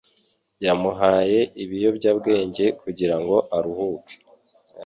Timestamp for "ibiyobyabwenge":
1.63-2.65